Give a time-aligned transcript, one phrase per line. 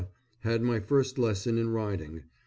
[0.39, 2.23] Had my first lesson in riding.